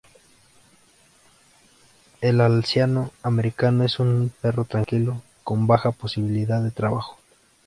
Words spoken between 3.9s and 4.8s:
un perro